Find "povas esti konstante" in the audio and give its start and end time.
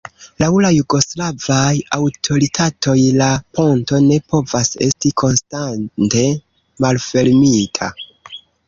4.35-6.29